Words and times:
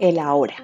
el 0.00 0.18
ahora. 0.18 0.54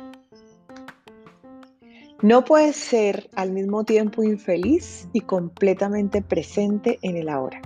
No 2.23 2.45
puedes 2.45 2.77
ser 2.77 3.29
al 3.35 3.51
mismo 3.51 3.83
tiempo 3.83 4.23
infeliz 4.23 5.09
y 5.13 5.23
completamente 5.23 6.23
presente 6.23 6.99
en 7.03 7.17
el 7.17 7.29
ahora. 7.29 7.61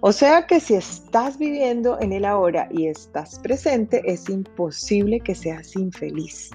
O 0.00 0.12
sea 0.12 0.46
que 0.46 0.60
si 0.60 0.74
estás 0.74 1.36
viviendo 1.36 2.00
en 2.00 2.14
el 2.14 2.24
ahora 2.24 2.68
y 2.70 2.86
estás 2.86 3.38
presente, 3.38 4.00
es 4.06 4.30
imposible 4.30 5.20
que 5.20 5.34
seas 5.34 5.76
infeliz. 5.76 6.50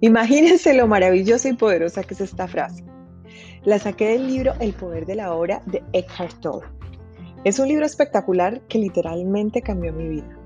Imagínense 0.00 0.72
lo 0.72 0.86
maravillosa 0.86 1.50
y 1.50 1.52
poderosa 1.52 2.02
que 2.02 2.14
es 2.14 2.22
esta 2.22 2.48
frase. 2.48 2.84
La 3.64 3.78
saqué 3.78 4.08
del 4.08 4.26
libro 4.26 4.54
El 4.60 4.72
poder 4.72 5.04
de 5.04 5.16
la 5.16 5.34
hora 5.34 5.60
de 5.66 5.82
Eckhart 5.92 6.40
Tolle. 6.40 6.66
Es 7.44 7.58
un 7.58 7.68
libro 7.68 7.84
espectacular 7.84 8.62
que 8.62 8.78
literalmente 8.78 9.60
cambió 9.60 9.92
mi 9.92 10.08
vida. 10.08 10.39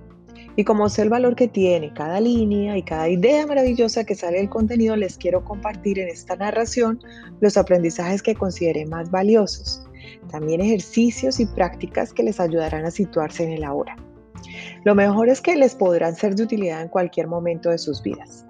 Y 0.56 0.64
como 0.64 0.88
sé 0.88 1.02
el 1.02 1.08
valor 1.08 1.34
que 1.34 1.48
tiene 1.48 1.92
cada 1.92 2.20
línea 2.20 2.76
y 2.76 2.82
cada 2.82 3.08
idea 3.08 3.46
maravillosa 3.46 4.04
que 4.04 4.14
sale 4.14 4.38
del 4.38 4.48
contenido, 4.48 4.94
les 4.94 5.16
quiero 5.16 5.44
compartir 5.44 5.98
en 5.98 6.08
esta 6.08 6.36
narración 6.36 7.00
los 7.40 7.56
aprendizajes 7.56 8.22
que 8.22 8.36
consideré 8.36 8.86
más 8.86 9.10
valiosos. 9.10 9.84
También 10.30 10.60
ejercicios 10.60 11.40
y 11.40 11.46
prácticas 11.46 12.12
que 12.12 12.22
les 12.22 12.38
ayudarán 12.38 12.84
a 12.84 12.92
situarse 12.92 13.42
en 13.42 13.50
el 13.50 13.64
ahora. 13.64 13.96
Lo 14.84 14.94
mejor 14.94 15.28
es 15.28 15.40
que 15.40 15.56
les 15.56 15.74
podrán 15.74 16.14
ser 16.14 16.36
de 16.36 16.44
utilidad 16.44 16.82
en 16.82 16.88
cualquier 16.88 17.26
momento 17.26 17.70
de 17.70 17.78
sus 17.78 18.02
vidas. 18.02 18.46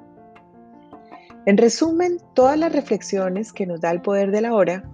En 1.47 1.57
resumen, 1.57 2.19
todas 2.35 2.59
las 2.59 2.73
reflexiones 2.73 3.53
que 3.53 3.67
nos 3.67 3.81
da 3.81 3.91
el 3.91 4.03
poder 4.03 4.31
de 4.31 4.41
la 4.41 4.55
hora 4.55 4.85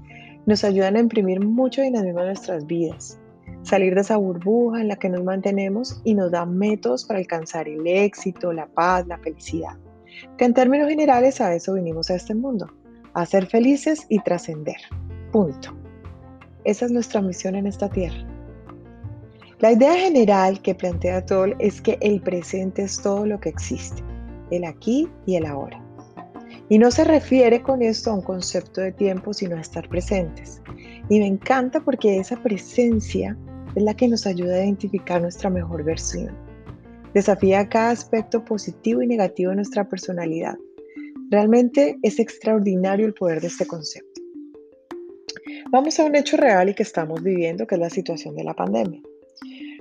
nos 0.46 0.64
ayudan 0.64 0.96
a 0.96 1.00
imprimir 1.00 1.40
mucho 1.40 1.82
dinamismo 1.82 2.20
en 2.20 2.26
nuestras 2.26 2.66
vidas 2.66 3.19
salir 3.62 3.94
de 3.94 4.00
esa 4.00 4.16
burbuja 4.16 4.80
en 4.80 4.88
la 4.88 4.96
que 4.96 5.08
nos 5.08 5.22
mantenemos 5.22 6.00
y 6.04 6.14
nos 6.14 6.30
da 6.30 6.46
métodos 6.46 7.04
para 7.04 7.18
alcanzar 7.18 7.68
el 7.68 7.86
éxito, 7.86 8.52
la 8.52 8.66
paz, 8.66 9.06
la 9.06 9.18
felicidad. 9.18 9.76
Que 10.36 10.44
en 10.44 10.54
términos 10.54 10.88
generales 10.88 11.40
a 11.40 11.54
eso 11.54 11.74
vinimos 11.74 12.10
a 12.10 12.16
este 12.16 12.34
mundo, 12.34 12.68
a 13.14 13.26
ser 13.26 13.46
felices 13.46 14.06
y 14.08 14.18
trascender. 14.20 14.76
Punto. 15.32 15.74
Esa 16.64 16.86
es 16.86 16.92
nuestra 16.92 17.22
misión 17.22 17.54
en 17.54 17.66
esta 17.66 17.88
tierra. 17.88 18.26
La 19.60 19.72
idea 19.72 19.94
general 19.94 20.62
que 20.62 20.74
plantea 20.74 21.24
Toll 21.26 21.54
es 21.58 21.80
que 21.80 21.98
el 22.00 22.20
presente 22.22 22.82
es 22.82 23.00
todo 23.00 23.26
lo 23.26 23.40
que 23.40 23.50
existe, 23.50 24.02
el 24.50 24.64
aquí 24.64 25.08
y 25.26 25.36
el 25.36 25.44
ahora. 25.44 25.82
Y 26.70 26.78
no 26.78 26.90
se 26.90 27.04
refiere 27.04 27.62
con 27.62 27.82
esto 27.82 28.10
a 28.10 28.14
un 28.14 28.22
concepto 28.22 28.80
de 28.80 28.92
tiempo, 28.92 29.34
sino 29.34 29.56
a 29.56 29.60
estar 29.60 29.88
presentes. 29.88 30.62
Y 31.10 31.18
me 31.18 31.26
encanta 31.26 31.80
porque 31.80 32.18
esa 32.18 32.40
presencia 32.40 33.36
es 33.74 33.82
la 33.82 33.94
que 33.94 34.06
nos 34.06 34.26
ayuda 34.26 34.54
a 34.54 34.64
identificar 34.64 35.20
nuestra 35.20 35.50
mejor 35.50 35.82
versión. 35.82 36.30
Desafía 37.12 37.68
cada 37.68 37.90
aspecto 37.90 38.44
positivo 38.44 39.02
y 39.02 39.08
negativo 39.08 39.50
de 39.50 39.56
nuestra 39.56 39.88
personalidad. 39.88 40.56
Realmente 41.28 41.98
es 42.02 42.20
extraordinario 42.20 43.06
el 43.06 43.14
poder 43.14 43.40
de 43.40 43.48
este 43.48 43.66
concepto. 43.66 44.20
Vamos 45.72 45.98
a 45.98 46.04
un 46.04 46.14
hecho 46.14 46.36
real 46.36 46.68
y 46.68 46.74
que 46.74 46.84
estamos 46.84 47.20
viviendo, 47.24 47.66
que 47.66 47.74
es 47.74 47.80
la 47.80 47.90
situación 47.90 48.36
de 48.36 48.44
la 48.44 48.54
pandemia. 48.54 49.02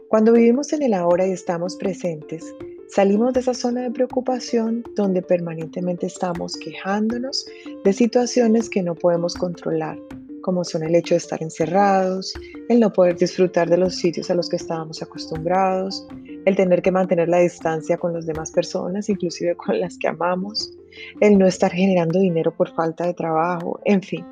Cuando 0.08 0.33
vivimos 0.33 0.73
en 0.73 0.81
el 0.81 0.95
ahora 0.95 1.27
y 1.27 1.31
estamos 1.31 1.75
presentes, 1.75 2.43
salimos 2.88 3.33
de 3.33 3.41
esa 3.41 3.53
zona 3.53 3.81
de 3.81 3.91
preocupación 3.91 4.83
donde 4.95 5.21
permanentemente 5.21 6.08
estamos 6.08 6.58
quejándonos 6.58 7.45
de 7.83 7.93
situaciones 7.93 8.67
que 8.67 8.81
no 8.81 8.95
podemos 8.95 9.36
controlar 9.36 9.99
como 10.41 10.63
son 10.63 10.83
el 10.83 10.95
hecho 10.95 11.13
de 11.13 11.19
estar 11.19 11.41
encerrados, 11.41 12.33
el 12.69 12.79
no 12.79 12.91
poder 12.91 13.17
disfrutar 13.17 13.69
de 13.69 13.77
los 13.77 13.95
sitios 13.95 14.30
a 14.30 14.36
los 14.36 14.49
que 14.49 14.55
estábamos 14.55 15.02
acostumbrados, 15.02 16.08
el 16.45 16.55
tener 16.55 16.81
que 16.81 16.91
mantener 16.91 17.30
la 17.30 17.39
distancia 17.39 17.97
con 17.97 18.14
las 18.14 18.25
demás 18.25 18.52
personas, 18.52 19.09
inclusive 19.09 19.55
con 19.55 19.80
las 19.80 19.97
que 19.97 20.08
amamos, 20.08 20.71
el 21.19 21.37
no 21.37 21.47
estar 21.47 21.71
generando 21.71 22.19
dinero 22.19 22.52
por 22.55 22.73
falta 22.73 23.05
de 23.05 23.14
trabajo, 23.14 23.80
en 23.86 24.02
fin, 24.02 24.25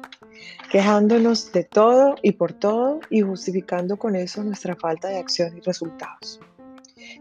quejándonos 0.71 1.51
de 1.51 1.63
todo 1.63 2.15
y 2.21 2.31
por 2.33 2.53
todo 2.53 2.99
y 3.09 3.21
justificando 3.21 3.97
con 3.97 4.15
eso 4.15 4.43
nuestra 4.43 4.75
falta 4.75 5.09
de 5.09 5.17
acción 5.17 5.57
y 5.57 5.61
resultados. 5.61 6.39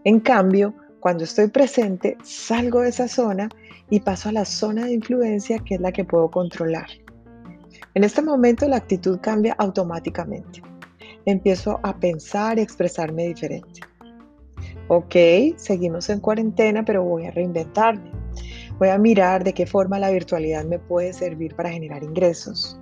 En 0.04 0.20
cambio, 0.20 0.74
cuando 1.00 1.24
estoy 1.24 1.48
presente, 1.48 2.16
salgo 2.22 2.80
de 2.80 2.88
esa 2.88 3.08
zona 3.08 3.48
y 3.90 4.00
paso 4.00 4.28
a 4.28 4.32
la 4.32 4.44
zona 4.44 4.86
de 4.86 4.94
influencia 4.94 5.58
que 5.60 5.76
es 5.76 5.80
la 5.80 5.92
que 5.92 6.04
puedo 6.04 6.30
controlar 6.30 6.88
en 7.94 8.04
este 8.04 8.22
momento 8.22 8.68
la 8.68 8.76
actitud 8.76 9.18
cambia 9.20 9.54
automáticamente. 9.58 10.62
Empiezo 11.24 11.80
a 11.82 11.98
pensar 11.98 12.58
y 12.58 12.62
expresarme 12.62 13.28
diferente. 13.28 13.80
Ok, 14.88 15.14
seguimos 15.56 16.08
en 16.10 16.20
cuarentena, 16.20 16.84
pero 16.84 17.02
voy 17.02 17.26
a 17.26 17.32
reinventarme. 17.32 18.10
Voy 18.78 18.88
a 18.88 18.98
mirar 18.98 19.42
de 19.42 19.52
qué 19.52 19.66
forma 19.66 19.98
la 19.98 20.10
virtualidad 20.10 20.64
me 20.64 20.78
puede 20.78 21.12
servir 21.12 21.54
para 21.56 21.70
generar 21.70 22.04
ingresos. 22.04 22.78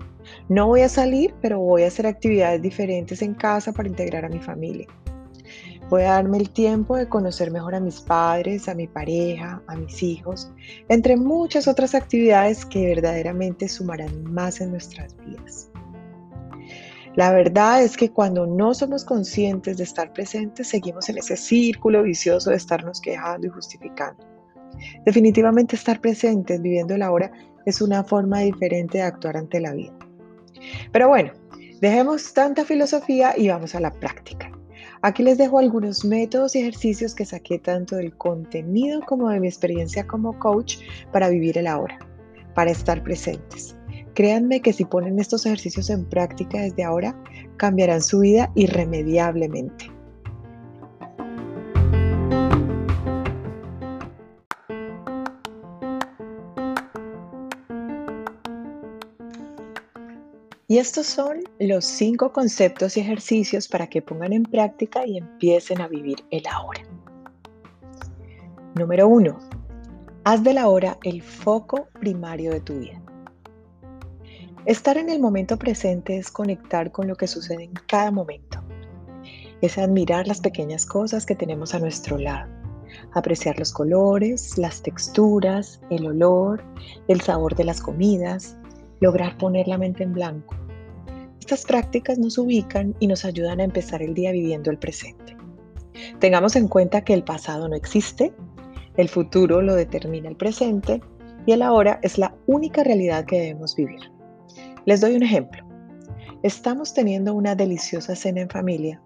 No 0.48 0.66
voy 0.66 0.82
a 0.82 0.88
salir, 0.88 1.34
pero 1.40 1.60
voy 1.60 1.84
a 1.84 1.86
hacer 1.86 2.06
actividades 2.06 2.60
diferentes 2.60 3.22
en 3.22 3.34
casa 3.34 3.72
para 3.72 3.88
integrar 3.88 4.24
a 4.24 4.28
mi 4.28 4.38
familia. 4.38 4.86
Voy 5.94 6.02
a 6.02 6.14
darme 6.14 6.38
el 6.38 6.50
tiempo 6.50 6.96
de 6.96 7.08
conocer 7.08 7.52
mejor 7.52 7.76
a 7.76 7.78
mis 7.78 8.00
padres, 8.00 8.68
a 8.68 8.74
mi 8.74 8.88
pareja, 8.88 9.62
a 9.68 9.76
mis 9.76 10.02
hijos, 10.02 10.50
entre 10.88 11.16
muchas 11.16 11.68
otras 11.68 11.94
actividades 11.94 12.66
que 12.66 12.84
verdaderamente 12.84 13.68
sumarán 13.68 14.24
más 14.24 14.60
en 14.60 14.72
nuestras 14.72 15.16
vidas. 15.24 15.70
La 17.14 17.30
verdad 17.30 17.80
es 17.80 17.96
que 17.96 18.10
cuando 18.10 18.44
no 18.44 18.74
somos 18.74 19.04
conscientes 19.04 19.76
de 19.76 19.84
estar 19.84 20.12
presentes, 20.12 20.66
seguimos 20.66 21.08
en 21.10 21.18
ese 21.18 21.36
círculo 21.36 22.02
vicioso 22.02 22.50
de 22.50 22.56
estarnos 22.56 23.00
quejando 23.00 23.46
y 23.46 23.50
justificando. 23.50 24.26
Definitivamente 25.06 25.76
estar 25.76 26.00
presentes, 26.00 26.60
viviendo 26.60 26.98
la 26.98 27.12
hora, 27.12 27.30
es 27.66 27.80
una 27.80 28.02
forma 28.02 28.40
diferente 28.40 28.98
de 28.98 29.04
actuar 29.04 29.36
ante 29.36 29.60
la 29.60 29.72
vida. 29.72 29.96
Pero 30.90 31.06
bueno, 31.06 31.30
dejemos 31.80 32.34
tanta 32.34 32.64
filosofía 32.64 33.34
y 33.38 33.46
vamos 33.46 33.76
a 33.76 33.80
la 33.80 33.92
práctica. 33.92 34.50
Aquí 35.04 35.22
les 35.22 35.36
dejo 35.36 35.58
algunos 35.58 36.02
métodos 36.02 36.56
y 36.56 36.60
ejercicios 36.60 37.14
que 37.14 37.26
saqué 37.26 37.58
tanto 37.58 37.96
del 37.96 38.16
contenido 38.16 39.02
como 39.02 39.28
de 39.28 39.38
mi 39.38 39.46
experiencia 39.46 40.06
como 40.06 40.38
coach 40.38 40.78
para 41.12 41.28
vivir 41.28 41.58
el 41.58 41.66
ahora, 41.66 41.98
para 42.54 42.70
estar 42.70 43.02
presentes. 43.02 43.76
Créanme 44.14 44.62
que 44.62 44.72
si 44.72 44.86
ponen 44.86 45.18
estos 45.18 45.44
ejercicios 45.44 45.90
en 45.90 46.06
práctica 46.06 46.62
desde 46.62 46.84
ahora, 46.84 47.14
cambiarán 47.58 48.00
su 48.00 48.20
vida 48.20 48.50
irremediablemente. 48.54 49.90
Y 60.66 60.78
estos 60.78 61.06
son 61.06 61.44
los 61.58 61.84
cinco 61.84 62.32
conceptos 62.32 62.96
y 62.96 63.00
ejercicios 63.00 63.68
para 63.68 63.86
que 63.86 64.00
pongan 64.00 64.32
en 64.32 64.44
práctica 64.44 65.06
y 65.06 65.18
empiecen 65.18 65.82
a 65.82 65.88
vivir 65.88 66.24
el 66.30 66.46
ahora. 66.46 66.80
Número 68.74 69.06
uno, 69.06 69.38
haz 70.24 70.42
de 70.42 70.54
la 70.54 70.68
hora 70.68 70.96
el 71.04 71.20
foco 71.22 71.88
primario 72.00 72.50
de 72.50 72.60
tu 72.60 72.78
vida. 72.78 73.00
Estar 74.64 74.96
en 74.96 75.10
el 75.10 75.20
momento 75.20 75.58
presente 75.58 76.16
es 76.16 76.30
conectar 76.30 76.90
con 76.90 77.08
lo 77.08 77.16
que 77.16 77.26
sucede 77.26 77.64
en 77.64 77.74
cada 77.86 78.10
momento. 78.10 78.60
Es 79.60 79.76
admirar 79.76 80.26
las 80.26 80.40
pequeñas 80.40 80.86
cosas 80.86 81.26
que 81.26 81.34
tenemos 81.34 81.74
a 81.74 81.78
nuestro 81.78 82.16
lado. 82.16 82.50
Apreciar 83.12 83.58
los 83.58 83.70
colores, 83.70 84.56
las 84.56 84.80
texturas, 84.80 85.80
el 85.90 86.06
olor, 86.06 86.64
el 87.08 87.20
sabor 87.20 87.54
de 87.54 87.64
las 87.64 87.82
comidas, 87.82 88.56
lograr 89.00 89.36
poner 89.36 89.68
la 89.68 89.76
mente 89.76 90.02
en 90.02 90.14
blanco. 90.14 90.56
Estas 91.44 91.66
prácticas 91.66 92.18
nos 92.18 92.38
ubican 92.38 92.96
y 93.00 93.06
nos 93.06 93.26
ayudan 93.26 93.60
a 93.60 93.64
empezar 93.64 94.00
el 94.00 94.14
día 94.14 94.32
viviendo 94.32 94.70
el 94.70 94.78
presente. 94.78 95.36
Tengamos 96.18 96.56
en 96.56 96.68
cuenta 96.68 97.04
que 97.04 97.12
el 97.12 97.22
pasado 97.22 97.68
no 97.68 97.76
existe, 97.76 98.32
el 98.96 99.10
futuro 99.10 99.60
lo 99.60 99.74
determina 99.74 100.30
el 100.30 100.36
presente 100.36 101.02
y 101.44 101.52
el 101.52 101.60
ahora 101.60 102.00
es 102.02 102.16
la 102.16 102.34
única 102.46 102.82
realidad 102.82 103.26
que 103.26 103.40
debemos 103.40 103.76
vivir. 103.76 104.00
Les 104.86 105.02
doy 105.02 105.16
un 105.16 105.22
ejemplo. 105.22 105.62
Estamos 106.42 106.94
teniendo 106.94 107.34
una 107.34 107.54
deliciosa 107.54 108.16
cena 108.16 108.40
en 108.40 108.48
familia 108.48 109.02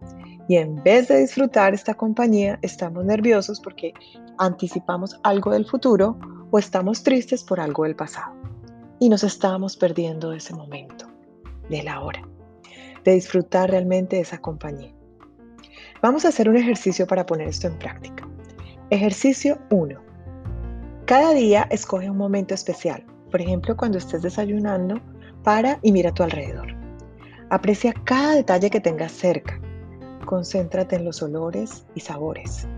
y 0.49 0.59
en 0.59 0.81
vez 0.85 1.09
de 1.09 1.19
disfrutar 1.19 1.75
esta 1.75 1.95
compañía 1.95 2.61
estamos 2.63 3.05
nerviosos 3.05 3.61
porque 3.61 3.93
anticipamos 4.39 5.19
algo 5.25 5.51
del 5.51 5.67
futuro 5.67 6.17
o 6.53 6.59
estamos 6.61 7.03
tristes 7.03 7.43
por 7.43 7.59
algo 7.59 7.83
del 7.83 7.97
pasado 7.97 8.33
y 9.01 9.09
nos 9.09 9.25
estamos 9.25 9.77
perdiendo 9.77 10.33
ese 10.33 10.55
momento 10.55 11.18
de 11.69 11.83
la 11.83 12.01
hora, 12.01 12.23
de 13.05 13.13
disfrutar 13.13 13.71
realmente 13.71 14.17
de 14.17 14.23
esa 14.23 14.39
compañía. 14.39 14.95
Vamos 16.03 16.25
a 16.25 16.29
hacer 16.29 16.49
un 16.49 16.57
ejercicio 16.57 17.07
para 17.07 17.27
poner 17.27 17.49
esto 17.49 17.67
en 17.67 17.79
práctica. 17.79 18.27
Ejercicio 18.91 19.59
1. 19.71 20.01
Cada 21.07 21.33
día 21.33 21.67
escoge 21.71 22.11
un 22.11 22.17
momento 22.17 22.55
especial, 22.55 23.05
por 23.31 23.41
ejemplo 23.41 23.77
cuando 23.77 23.99
estés 23.99 24.23
desayunando, 24.23 25.01
para 25.43 25.79
y 25.83 25.93
mira 25.93 26.11
a 26.11 26.15
tu 26.15 26.23
alrededor. 26.23 26.75
Aprecia 27.51 27.95
cada 28.05 28.35
detalle 28.35 28.71
que 28.71 28.81
tengas 28.81 29.13
cerca. 29.13 29.61
Concéntrate 30.27 30.97
en 30.97 31.05
los 31.05 31.23
olores 31.23 31.87
y 31.95 32.01
sabores. 32.01 32.69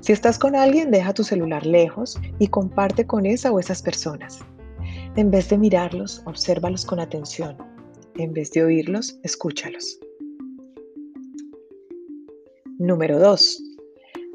Si 0.00 0.12
estás 0.12 0.38
con 0.38 0.56
alguien, 0.56 0.90
deja 0.90 1.14
tu 1.14 1.22
celular 1.22 1.64
lejos 1.64 2.20
y 2.38 2.48
comparte 2.48 3.06
con 3.06 3.26
esa 3.26 3.52
o 3.52 3.60
esas 3.60 3.80
personas. 3.80 4.40
En 5.14 5.30
vez 5.30 5.48
de 5.48 5.58
mirarlos, 5.58 6.22
obsérvalos 6.24 6.84
con 6.84 7.00
atención. 7.00 7.56
En 8.18 8.32
vez 8.32 8.50
de 8.50 8.64
oírlos, 8.64 9.16
escúchalos. 9.22 10.00
Número 12.78 13.20
2. 13.20 13.62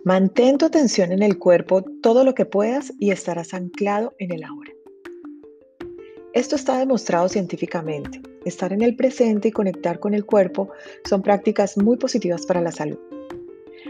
Mantén 0.06 0.57
tu 0.57 0.65
atención 0.65 1.12
en 1.12 1.21
el 1.21 1.38
cuerpo 1.38 1.83
todo 2.01 2.24
lo 2.24 2.33
que 2.33 2.45
puedas 2.45 2.94
y 2.97 3.12
estarás 3.12 3.53
anclado 3.53 4.13
en 4.19 4.31
el 4.31 4.44
ahora. 4.45 4.71
Esto 6.31 6.56
está 6.56 6.80
demostrado 6.80 7.27
científicamente. 7.27 8.21
Estar 8.45 8.71
en 8.71 8.81
el 8.81 8.95
presente 8.95 9.50
y 9.50 9.51
conectar 9.51 10.00
con 10.00 10.13
el 10.13 10.25
cuerpo 10.25 10.69
son 11.03 11.21
prácticas 11.21 11.77
muy 11.77 11.97
positivas 11.97 12.45
para 12.45 12.62
la 12.62 12.71
salud. 12.71 13.00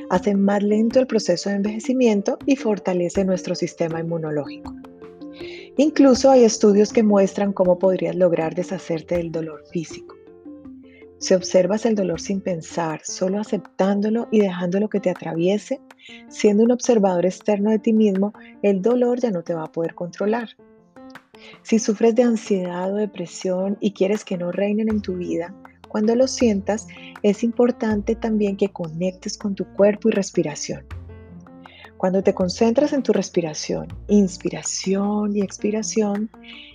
Hacen 0.09 0.41
más 0.41 0.63
lento 0.63 0.99
el 0.99 1.07
proceso 1.07 1.51
de 1.51 1.57
envejecimiento 1.57 2.39
y 2.47 2.55
fortalece 2.55 3.23
nuestro 3.25 3.53
sistema 3.53 3.99
inmunológico. 3.99 4.73
Incluso 5.77 6.29
hay 6.29 6.43
estudios 6.43 6.93
que 6.93 7.01
muestran 7.01 7.51
cómo 7.51 7.79
podrías 7.79 8.15
lograr 8.15 8.53
deshacerte 8.53 9.17
del 9.17 9.31
dolor 9.31 9.63
físico. 9.71 10.15
Si 11.17 11.33
observas 11.33 11.85
el 11.85 11.95
dolor 11.95 12.21
sin 12.21 12.41
pensar, 12.41 13.01
solo 13.03 13.39
aceptándolo 13.39 14.27
y 14.29 14.41
dejándolo 14.41 14.89
que 14.89 14.99
te 14.99 15.09
atraviese, 15.09 15.81
siendo 16.27 16.63
un 16.63 16.71
observador 16.71 17.25
externo 17.25 17.71
de 17.71 17.79
ti 17.79 17.93
mismo, 17.93 18.33
el 18.61 18.81
dolor 18.81 19.19
ya 19.19 19.31
no 19.31 19.41
te 19.41 19.53
va 19.55 19.63
a 19.63 19.71
poder 19.71 19.95
controlar. 19.95 20.49
Si 21.63 21.79
sufres 21.79 22.13
de 22.13 22.23
ansiedad 22.23 22.93
o 22.93 22.97
depresión 22.97 23.77
y 23.79 23.93
quieres 23.93 24.23
que 24.23 24.37
no 24.37 24.51
reinen 24.51 24.89
en 24.89 25.01
tu 25.01 25.15
vida, 25.15 25.55
cuando 25.87 26.15
lo 26.15 26.27
sientas, 26.27 26.87
es 27.21 27.43
importante 27.43 28.15
también 28.15 28.57
que 28.57 28.69
conectes 28.69 29.37
con 29.37 29.55
tu 29.55 29.65
cuerpo 29.73 30.09
y 30.09 30.11
respiración. 30.11 30.85
Cuando 32.03 32.21
te 32.21 32.33
concentras 32.33 32.91
en 32.91 33.01
tu 33.01 33.13
respiración, 33.13 33.87
inspiración 34.09 35.33
y 35.37 35.41
expiración, 35.41 36.29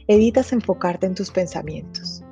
evitas 0.07 0.55
enfocarte 0.55 1.05
en 1.05 1.15
tus 1.15 1.31
pensamientos. 1.31 2.25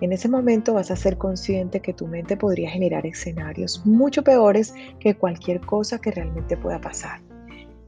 En 0.00 0.12
ese 0.12 0.28
momento 0.28 0.74
vas 0.74 0.90
a 0.90 0.96
ser 0.96 1.16
consciente 1.16 1.78
que 1.78 1.94
tu 1.94 2.08
mente 2.08 2.36
podría 2.36 2.68
generar 2.68 3.06
escenarios 3.06 3.86
mucho 3.86 4.24
peores 4.24 4.74
que 4.98 5.14
cualquier 5.14 5.60
cosa 5.60 6.00
que 6.00 6.10
realmente 6.10 6.56
pueda 6.56 6.80
pasar. 6.80 7.20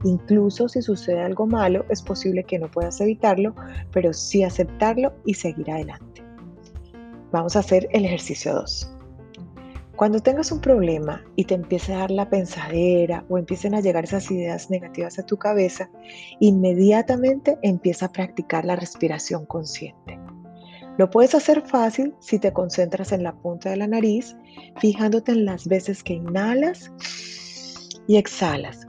Incluso 0.05 0.69
si 0.69 0.81
sucede 0.81 1.19
algo 1.19 1.45
malo, 1.45 1.83
es 1.89 2.01
posible 2.01 2.45
que 2.45 2.57
no 2.57 2.71
puedas 2.71 3.01
evitarlo, 3.01 3.53
pero 3.91 4.13
sí 4.13 4.43
aceptarlo 4.45 5.11
y 5.25 5.33
seguir 5.33 5.71
adelante. 5.71 6.23
Vamos 7.33 7.57
a 7.57 7.59
hacer 7.59 7.89
el 7.91 8.05
ejercicio 8.05 8.53
2. 8.53 8.92
Cuando 9.95 10.19
tengas 10.19 10.51
un 10.51 10.59
problema 10.59 11.23
y 11.35 11.45
te 11.45 11.53
empiece 11.53 11.93
a 11.93 11.99
dar 11.99 12.11
la 12.11 12.27
pensadera 12.27 13.25
o 13.29 13.37
empiecen 13.37 13.75
a 13.75 13.79
llegar 13.79 14.05
esas 14.05 14.29
ideas 14.31 14.71
negativas 14.71 15.19
a 15.19 15.25
tu 15.25 15.37
cabeza, 15.37 15.89
inmediatamente 16.39 17.57
empieza 17.61 18.07
a 18.07 18.11
practicar 18.11 18.65
la 18.65 18.75
respiración 18.75 19.45
consciente. 19.45 20.19
Lo 20.97 21.09
puedes 21.09 21.35
hacer 21.35 21.61
fácil 21.61 22.15
si 22.19 22.39
te 22.39 22.53
concentras 22.53 23.11
en 23.11 23.23
la 23.23 23.35
punta 23.35 23.69
de 23.69 23.77
la 23.77 23.87
nariz, 23.87 24.35
fijándote 24.79 25.31
en 25.31 25.45
las 25.45 25.67
veces 25.67 26.03
que 26.03 26.13
inhalas 26.13 26.91
y 28.07 28.17
exhalas. 28.17 28.87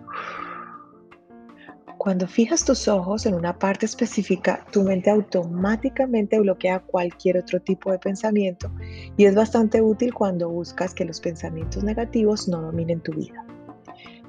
Cuando 2.05 2.27
fijas 2.29 2.63
tus 2.67 2.87
ojos 2.87 3.25
en 3.25 3.33
una 3.33 3.59
parte 3.59 3.87
específica, 3.87 4.67
tu 4.71 4.83
mente 4.83 5.09
automáticamente 5.09 6.39
bloquea 6.39 6.81
cualquier 6.81 7.39
otro 7.39 7.63
tipo 7.63 7.91
de 7.91 7.99
pensamiento 7.99 8.71
y 9.17 9.25
es 9.25 9.35
bastante 9.35 9.81
útil 9.81 10.13
cuando 10.13 10.51
buscas 10.51 10.93
que 10.93 11.07
los 11.07 11.19
pensamientos 11.19 11.83
negativos 11.83 12.47
no 12.47 12.61
dominen 12.61 13.01
tu 13.01 13.15
vida. 13.15 13.47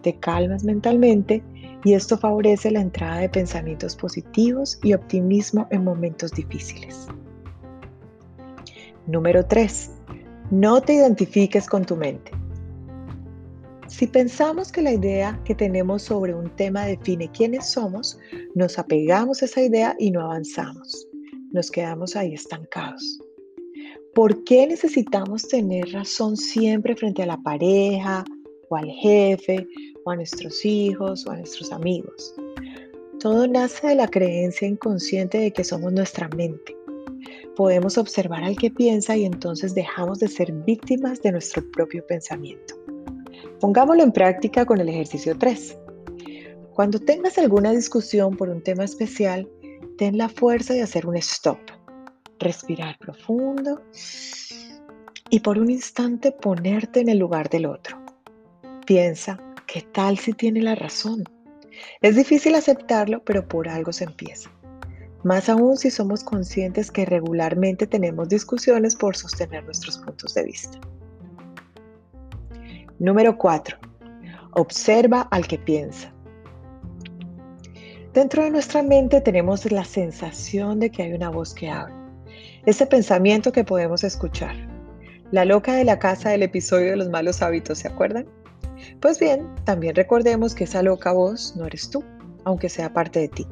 Te 0.03 0.17
calmas 0.17 0.63
mentalmente 0.63 1.43
y 1.83 1.95
esto 1.95 2.17
favorece 2.17 2.71
la 2.71 2.79
entrada 2.79 3.17
de 3.17 3.27
pensamientos 3.27 3.93
positivos 3.97 4.79
y 4.81 4.93
optimismo 4.93 5.67
en 5.69 5.83
momentos 5.83 6.31
difíciles. 6.31 7.09
Número 9.05 9.45
3. 9.45 9.91
No 10.49 10.79
te 10.79 10.93
identifiques 10.93 11.67
con 11.67 11.83
tu 11.83 11.97
mente. 11.97 12.31
Si 13.87 14.07
pensamos 14.07 14.71
que 14.71 14.81
la 14.81 14.93
idea 14.93 15.39
que 15.45 15.53
tenemos 15.53 16.03
sobre 16.03 16.33
un 16.33 16.49
tema 16.55 16.85
define 16.85 17.29
quiénes 17.31 17.69
somos, 17.69 18.17
nos 18.55 18.79
apegamos 18.79 19.41
a 19.41 19.45
esa 19.45 19.61
idea 19.61 19.95
y 19.99 20.11
no 20.11 20.21
avanzamos. 20.21 21.07
Nos 21.51 21.69
quedamos 21.69 22.15
ahí 22.15 22.33
estancados. 22.33 23.19
¿Por 24.15 24.43
qué 24.43 24.65
necesitamos 24.65 25.47
tener 25.47 25.91
razón 25.91 26.35
siempre 26.35 26.95
frente 26.95 27.23
a 27.23 27.27
la 27.27 27.37
pareja 27.37 28.23
o 28.69 28.75
al 28.75 28.89
jefe 28.89 29.67
o 30.03 30.11
a 30.11 30.15
nuestros 30.15 30.65
hijos 30.65 31.25
o 31.27 31.31
a 31.31 31.37
nuestros 31.37 31.71
amigos? 31.71 32.33
Todo 33.19 33.47
nace 33.47 33.87
de 33.87 33.95
la 33.95 34.07
creencia 34.07 34.67
inconsciente 34.67 35.37
de 35.37 35.51
que 35.51 35.63
somos 35.63 35.93
nuestra 35.93 36.27
mente 36.29 36.75
podemos 37.55 37.97
observar 37.97 38.43
al 38.43 38.57
que 38.57 38.69
piensa 38.69 39.15
y 39.15 39.25
entonces 39.25 39.73
dejamos 39.73 40.19
de 40.19 40.27
ser 40.27 40.51
víctimas 40.51 41.21
de 41.21 41.31
nuestro 41.31 41.63
propio 41.71 42.05
pensamiento. 42.05 42.84
Pongámoslo 43.59 44.03
en 44.03 44.11
práctica 44.11 44.65
con 44.65 44.79
el 44.79 44.89
ejercicio 44.89 45.37
3. 45.37 45.77
Cuando 46.73 46.99
tengas 46.99 47.37
alguna 47.37 47.71
discusión 47.71 48.35
por 48.35 48.49
un 48.49 48.61
tema 48.61 48.83
especial, 48.83 49.49
ten 49.97 50.17
la 50.17 50.29
fuerza 50.29 50.73
de 50.73 50.81
hacer 50.81 51.07
un 51.07 51.15
stop, 51.17 51.59
respirar 52.39 52.97
profundo 52.99 53.81
y 55.29 55.39
por 55.39 55.57
un 55.57 55.71
instante 55.71 56.31
ponerte 56.31 56.99
en 56.99 57.09
el 57.09 57.17
lugar 57.17 57.49
del 57.49 57.65
otro. 57.65 57.97
Piensa, 58.85 59.39
¿qué 59.67 59.81
tal 59.81 60.17
si 60.17 60.33
tiene 60.33 60.61
la 60.61 60.75
razón? 60.75 61.23
Es 62.01 62.15
difícil 62.15 62.55
aceptarlo, 62.55 63.23
pero 63.23 63.47
por 63.47 63.69
algo 63.69 63.93
se 63.93 64.03
empieza 64.03 64.51
más 65.25 65.49
aún 65.49 65.75
si 65.75 65.89
somos 65.89 66.23
conscientes 66.23 66.91
que 66.91 67.03
regularmente 67.03 67.87
tenemos 67.87 68.29
discusiones 68.29 68.95
por 68.95 69.17
sostener 69.17 69.63
nuestros 69.63 69.97
puntos 69.97 70.35
de 70.35 70.43
vista. 70.43 70.79
Número 72.99 73.37
4. 73.37 73.77
Observa 74.51 75.27
al 75.31 75.45
que 75.47 75.57
piensa. 75.57 76.13
Dentro 78.13 78.41
de 78.41 78.51
nuestra 78.51 78.81
mente 78.83 79.19
tenemos 79.19 79.69
la 79.69 79.83
sensación 79.83 80.79
de 80.79 80.89
que 80.89 81.03
hay 81.03 81.11
una 81.11 81.29
voz 81.29 81.53
que 81.53 81.69
habla, 81.69 81.93
ese 82.65 82.85
pensamiento 82.85 83.51
que 83.51 83.65
podemos 83.65 84.05
escuchar. 84.05 84.55
La 85.31 85.43
loca 85.43 85.73
de 85.73 85.83
la 85.83 85.99
casa 85.99 86.29
del 86.29 86.43
episodio 86.43 86.91
de 86.91 86.95
los 86.95 87.09
malos 87.09 87.41
hábitos, 87.41 87.79
¿se 87.79 87.89
acuerdan? 87.89 88.27
Pues 89.01 89.19
bien, 89.19 89.45
también 89.65 89.93
recordemos 89.93 90.55
que 90.55 90.63
esa 90.63 90.81
loca 90.81 91.11
voz 91.11 91.53
no 91.57 91.65
eres 91.65 91.89
tú, 91.89 92.01
aunque 92.45 92.69
sea 92.69 92.93
parte 92.93 93.19
de 93.19 93.27
ti. 93.27 93.47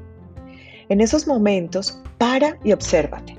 En 0.87 1.01
esos 1.01 1.27
momentos, 1.27 2.01
para 2.17 2.57
y 2.63 2.71
obsérvate. 2.71 3.37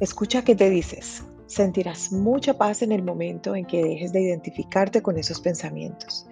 Escucha 0.00 0.42
qué 0.42 0.54
te 0.54 0.70
dices. 0.70 1.22
Sentirás 1.50 2.12
mucha 2.12 2.56
paz 2.56 2.80
en 2.80 2.92
el 2.92 3.02
momento 3.02 3.56
en 3.56 3.64
que 3.64 3.82
dejes 3.82 4.12
de 4.12 4.20
identificarte 4.20 5.02
con 5.02 5.18
esos 5.18 5.40
pensamientos. 5.40 6.24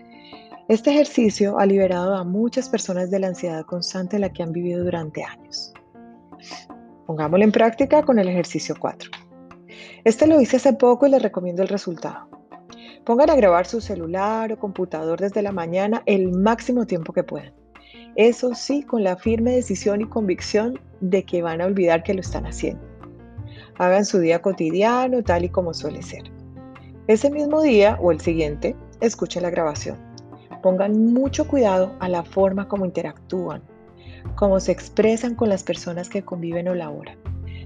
Este 0.69 0.91
ejercicio 0.91 1.59
ha 1.59 1.67
liberado 1.67 2.15
a 2.15 2.23
muchas 2.23 2.69
personas 2.69 3.11
de 3.11 3.19
la 3.19 3.27
ansiedad 3.27 3.65
constante 3.65 4.15
en 4.15 4.21
la 4.23 4.33
que 4.33 4.45
han 4.45 4.53
vivido 4.53 4.85
durante 4.85 5.25
años. 5.25 5.75
Pongámoslo 7.05 7.45
en 7.45 7.51
práctica 7.51 8.05
con 8.05 8.21
el 8.21 8.29
ejercicio 8.29 8.77
4. 8.79 9.11
Este 10.05 10.29
lo 10.29 10.41
hice 10.41 10.59
hace 10.59 10.75
poco 10.75 11.09
y 11.09 11.11
les 11.11 11.21
recomiendo 11.21 11.63
el 11.63 11.69
resultado. 11.69 12.29
Pongan 13.05 13.31
a 13.31 13.35
grabar 13.35 13.67
su 13.67 13.81
celular 13.81 14.53
o 14.53 14.59
computador 14.61 15.19
desde 15.19 15.43
la 15.43 15.51
mañana 15.51 16.05
el 16.07 16.31
máximo 16.31 16.87
tiempo 16.87 17.13
que 17.13 17.25
puedan. 17.25 17.53
Eso 18.15 18.55
sí, 18.55 18.85
con 18.85 19.03
la 19.03 19.17
firme 19.17 19.51
decisión 19.51 20.01
y 20.01 20.09
convicción 20.09 20.79
de 21.01 21.25
que 21.25 21.43
van 21.43 21.61
a 21.61 21.67
olvidar 21.67 22.05
que 22.05 22.15
lo 22.15 22.21
están 22.21 22.47
haciendo. 22.47 22.88
Hagan 23.79 24.05
su 24.05 24.19
día 24.19 24.43
cotidiano 24.43 25.23
tal 25.23 25.45
y 25.45 25.49
como 25.49 25.73
suele 25.73 26.03
ser. 26.03 26.25
Ese 27.07 27.31
mismo 27.31 27.63
día 27.63 27.97
o 28.01 28.11
el 28.11 28.21
siguiente, 28.21 28.77
escuchen 29.01 29.45
la 29.45 29.51
grabación. 29.51 29.97
Pongan 30.63 31.13
mucho 31.13 31.47
cuidado 31.47 31.95
a 32.01 32.09
la 32.09 32.25
forma 32.25 32.67
como 32.67 32.85
interactúan, 32.85 33.63
cómo 34.35 34.59
se 34.59 34.73
expresan 34.73 35.37
con 35.37 35.49
las 35.49 35.63
personas 35.63 36.09
que 36.09 36.25
conviven 36.25 36.69
o 36.69 36.75
laboran. 36.75 37.17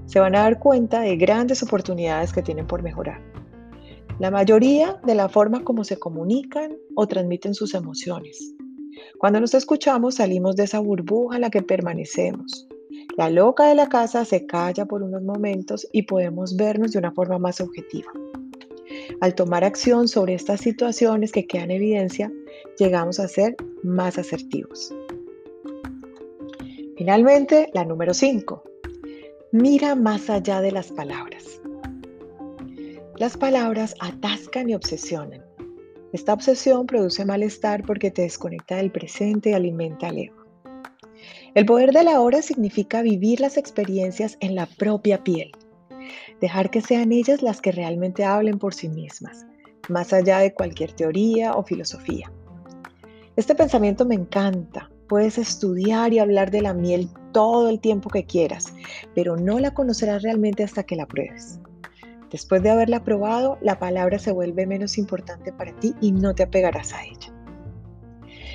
Se 0.07 0.21
van 0.21 0.37
a 0.37 0.41
dar 0.41 0.59
cuenta 0.59 1.01
de 1.01 1.17
grandes 1.17 1.63
oportunidades 1.63 2.33
que 2.33 2.43
tienen 2.43 2.67
por 2.67 2.83
mejorar. 2.83 3.21
La 4.19 4.31
mayoría 4.31 5.01
de 5.05 5.15
la 5.15 5.29
forma 5.31 5.65
como 5.65 5.85
se 5.85 5.99
comunican 5.99 6.77
o 6.95 7.07
transmiten 7.09 7.55
sus 7.55 7.75
emociones, 7.75 8.55
cuando 9.19 9.41
nos 9.41 9.55
escuchamos 9.55 10.17
salimos 10.17 10.57
de 10.57 10.65
esa 10.65 10.81
burbuja 10.81 11.37
en 11.37 11.41
la 11.41 11.51
que 11.51 11.63
permanecemos. 11.63 12.69
La 13.17 13.29
loca 13.31 13.67
de 13.67 13.75
la 13.75 13.89
casa 13.89 14.25
se 14.25 14.47
calla 14.47 14.87
por 14.87 15.03
unos 15.03 15.23
momentos 15.23 15.87
y 15.93 16.03
podemos 16.03 16.57
vernos 16.57 16.93
de 16.93 16.99
una 16.99 17.13
forma 17.13 17.39
más 17.39 17.61
objetiva. 17.61 18.11
Al 19.21 19.35
tomar 19.35 19.65
acción 19.65 20.09
sobre 20.09 20.35
estas 20.35 20.61
situaciones 20.61 21.33
que 21.33 21.47
quedan 21.47 21.71
en 21.71 21.77
evidencia, 21.77 22.33
llegamos 22.79 23.21
a 23.21 23.29
ser 23.29 23.57
más 23.83 24.19
asertivos. 24.19 24.95
Finalmente, 26.97 27.71
la 27.75 27.85
número 27.85 28.15
5. 28.15 28.63
Mira 29.53 29.95
más 29.95 30.31
allá 30.31 30.61
de 30.61 30.73
las 30.73 30.91
palabras. 30.93 31.61
Las 33.17 33.37
palabras 33.37 33.95
atascan 34.01 34.71
y 34.71 34.75
obsesionan. 34.75 35.45
Esta 36.13 36.33
obsesión 36.33 36.87
produce 36.87 37.25
malestar 37.25 37.85
porque 37.85 38.11
te 38.11 38.23
desconecta 38.23 38.77
del 38.77 38.91
presente 38.91 39.51
y 39.51 39.53
alimenta 39.55 40.09
el 40.09 40.19
ego. 40.19 40.42
El 41.55 41.67
poder 41.67 41.93
de 41.93 42.03
la 42.03 42.19
hora 42.19 42.41
significa 42.41 43.03
vivir 43.03 43.41
las 43.41 43.59
experiencias 43.59 44.39
en 44.41 44.55
la 44.55 44.65
propia 44.65 45.23
piel, 45.23 45.53
dejar 46.41 46.71
que 46.71 46.81
sean 46.81 47.13
ellas 47.13 47.43
las 47.43 47.61
que 47.61 47.73
realmente 47.73 48.25
hablen 48.25 48.59
por 48.59 48.73
sí 48.73 48.89
mismas, 48.89 49.45
más 49.91 50.15
allá 50.15 50.39
de 50.39 50.55
cualquier 50.55 50.93
teoría 50.93 51.55
o 51.55 51.63
filosofía. 51.63 52.33
Este 53.37 53.55
pensamiento 53.55 54.07
me 54.07 54.15
encanta. 54.15 54.91
Puedes 55.09 55.37
estudiar 55.37 56.15
y 56.15 56.21
hablar 56.21 56.51
de 56.51 56.63
la 56.63 56.73
miel 56.73 57.11
todo 57.33 57.69
el 57.69 57.81
tiempo 57.81 58.09
que 58.09 58.25
quieras, 58.25 58.73
pero 59.15 59.37
no 59.37 59.59
la 59.59 59.75
conocerás 59.75 60.23
realmente 60.23 60.65
hasta 60.65 60.85
que 60.85 60.97
la 60.97 61.07
pruebes. 61.07 61.59
Después 62.31 62.63
de 62.63 62.71
haberla 62.71 63.05
probado, 63.05 63.59
la 63.61 63.79
palabra 63.79 64.19
se 64.19 64.33
vuelve 64.33 64.67
menos 64.67 64.97
importante 64.97 65.53
para 65.53 65.77
ti 65.77 65.95
y 66.01 66.13
no 66.13 66.35
te 66.35 66.45
apegarás 66.45 66.95
a 66.95 67.05
ella. 67.05 67.32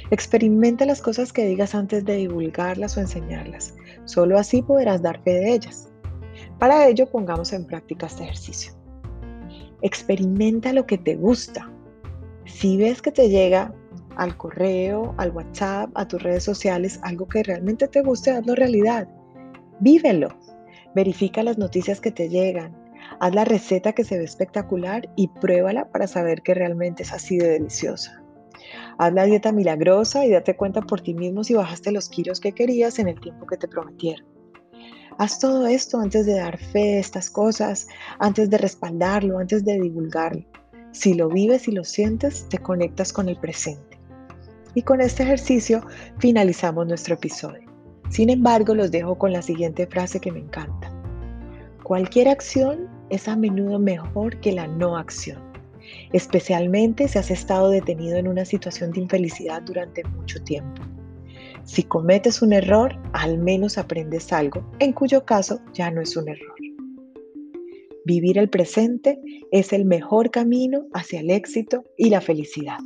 Experimenta 0.09 0.85
las 0.85 1.01
cosas 1.01 1.33
que 1.33 1.45
digas 1.45 1.75
antes 1.75 2.05
de 2.05 2.15
divulgarlas 2.15 2.95
o 2.95 3.01
enseñarlas. 3.01 3.75
Solo 4.05 4.37
así 4.37 4.61
podrás 4.61 5.01
dar 5.01 5.21
fe 5.23 5.33
de 5.33 5.53
ellas. 5.53 5.89
Para 6.59 6.87
ello, 6.87 7.07
pongamos 7.07 7.51
en 7.51 7.65
práctica 7.65 8.05
este 8.05 8.23
ejercicio. 8.23 8.71
Experimenta 9.81 10.71
lo 10.71 10.85
que 10.85 10.97
te 10.97 11.15
gusta. 11.15 11.69
Si 12.45 12.77
ves 12.77 13.01
que 13.01 13.11
te 13.11 13.27
llega 13.29 13.73
al 14.15 14.37
correo, 14.37 15.13
al 15.17 15.31
WhatsApp, 15.31 15.91
a 15.93 16.07
tus 16.07 16.23
redes 16.23 16.43
sociales, 16.43 16.99
algo 17.03 17.27
que 17.27 17.43
realmente 17.43 17.87
te 17.87 18.01
guste, 18.01 18.31
hazlo 18.31 18.55
realidad. 18.55 19.09
Vívelo. 19.81 20.29
Verifica 20.95 21.43
las 21.43 21.57
noticias 21.57 21.99
que 21.99 22.11
te 22.11 22.29
llegan. 22.29 22.75
Haz 23.19 23.35
la 23.35 23.45
receta 23.45 23.91
que 23.91 24.05
se 24.05 24.17
ve 24.17 24.23
espectacular 24.23 25.07
y 25.15 25.27
pruébala 25.27 25.89
para 25.91 26.07
saber 26.07 26.41
que 26.41 26.53
realmente 26.53 27.03
es 27.03 27.11
así 27.11 27.37
de 27.37 27.49
deliciosa. 27.49 28.23
Haz 28.99 29.13
la 29.13 29.25
dieta 29.25 29.51
milagrosa 29.51 30.25
y 30.25 30.31
date 30.31 30.55
cuenta 30.55 30.81
por 30.81 31.01
ti 31.01 31.13
mismo 31.13 31.43
si 31.43 31.53
bajaste 31.53 31.91
los 31.91 32.09
kilos 32.09 32.39
que 32.39 32.53
querías 32.53 32.97
en 32.97 33.07
el 33.07 33.19
tiempo 33.19 33.45
que 33.45 33.57
te 33.57 33.67
prometieron. 33.67 34.25
Haz 35.19 35.39
todo 35.39 35.67
esto 35.67 35.99
antes 35.99 36.25
de 36.25 36.35
dar 36.35 36.57
fe 36.57 36.79
de 36.79 36.99
estas 36.99 37.29
cosas, 37.29 37.87
antes 38.19 38.49
de 38.49 38.57
respaldarlo, 38.57 39.39
antes 39.39 39.65
de 39.65 39.79
divulgarlo. 39.79 40.45
Si 40.91 41.13
lo 41.13 41.29
vives 41.29 41.67
y 41.67 41.71
lo 41.71 41.83
sientes, 41.83 42.47
te 42.49 42.57
conectas 42.57 43.13
con 43.13 43.29
el 43.29 43.37
presente. 43.37 43.99
Y 44.73 44.81
con 44.83 45.01
este 45.01 45.23
ejercicio 45.23 45.81
finalizamos 46.19 46.87
nuestro 46.87 47.15
episodio. 47.15 47.67
Sin 48.09 48.29
embargo, 48.29 48.73
los 48.73 48.91
dejo 48.91 49.17
con 49.17 49.31
la 49.31 49.41
siguiente 49.41 49.85
frase 49.87 50.19
que 50.19 50.31
me 50.31 50.39
encanta. 50.39 50.91
Cualquier 51.83 52.29
acción 52.29 52.87
es 53.09 53.27
a 53.27 53.35
menudo 53.35 53.79
mejor 53.79 54.39
que 54.39 54.51
la 54.51 54.67
no 54.67 54.97
acción, 54.97 55.41
especialmente 56.13 57.07
si 57.07 57.17
has 57.17 57.31
estado 57.31 57.69
detenido 57.69 58.17
en 58.17 58.27
una 58.27 58.45
situación 58.45 58.91
de 58.91 59.01
infelicidad 59.01 59.61
durante 59.61 60.03
mucho 60.03 60.43
tiempo. 60.43 60.81
Si 61.63 61.83
cometes 61.83 62.41
un 62.41 62.53
error, 62.53 62.97
al 63.13 63.37
menos 63.37 63.77
aprendes 63.77 64.31
algo, 64.31 64.69
en 64.79 64.93
cuyo 64.93 65.25
caso 65.25 65.59
ya 65.73 65.91
no 65.91 66.01
es 66.01 66.15
un 66.15 66.29
error. 66.29 66.55
Vivir 68.05 68.37
el 68.37 68.49
presente 68.49 69.19
es 69.51 69.73
el 69.73 69.83
mejor 69.83 70.31
camino 70.31 70.87
hacia 70.93 71.19
el 71.19 71.29
éxito 71.29 71.83
y 71.97 72.09
la 72.09 72.21
felicidad. 72.21 72.79